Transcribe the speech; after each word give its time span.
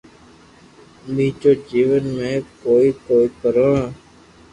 ٻيجو 1.15 1.51
جيون 1.71 2.05
۾ 2.23 2.31
ڪوئي 2.63 2.89
ڪوئي 3.05 3.27
ڪرو 3.41 3.71